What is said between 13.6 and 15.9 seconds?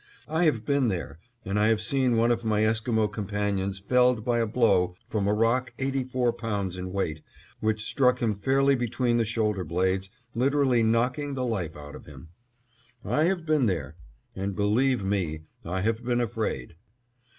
there, and believe me, I